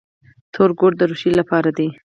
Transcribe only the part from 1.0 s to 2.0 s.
ریښو لپاره دی.